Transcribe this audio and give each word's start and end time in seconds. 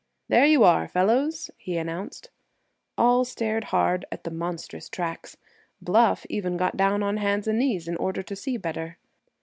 "There 0.29 0.47
you 0.47 0.63
are, 0.63 0.87
fellows!" 0.87 1.51
he 1.59 1.77
announced. 1.77 2.31
All 2.97 3.23
stared 3.23 3.65
hard 3.65 4.03
at 4.11 4.23
the 4.23 4.31
monstrous 4.31 4.89
tracks. 4.89 5.37
Bluff 5.79 6.25
even 6.27 6.57
got 6.57 6.75
down 6.75 7.03
on 7.03 7.17
hands 7.17 7.47
and 7.47 7.59
knees 7.59 7.87
in 7.87 7.97
order 7.97 8.23
to 8.23 8.35
see 8.35 8.57
better. 8.57 8.97